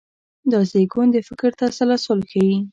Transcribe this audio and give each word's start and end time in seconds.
دا 0.51 0.59
زېږون 0.71 1.07
د 1.11 1.17
فکر 1.27 1.49
تسلسل 1.61 2.19
ښيي. 2.29 2.57